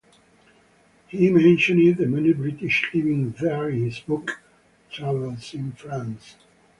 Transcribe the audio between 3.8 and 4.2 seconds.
his